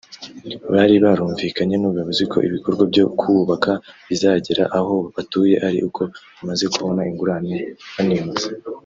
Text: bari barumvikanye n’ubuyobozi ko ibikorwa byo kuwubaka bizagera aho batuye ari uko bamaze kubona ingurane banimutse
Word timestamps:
bari 0.73 0.95
barumvikanye 1.03 1.75
n’ubuyobozi 1.77 2.23
ko 2.31 2.37
ibikorwa 2.47 2.83
byo 2.91 3.05
kuwubaka 3.19 3.71
bizagera 4.07 4.63
aho 4.77 4.95
batuye 5.15 5.55
ari 5.67 5.79
uko 5.87 6.01
bamaze 6.37 6.65
kubona 6.73 7.01
ingurane 7.09 7.55
banimutse 7.95 8.47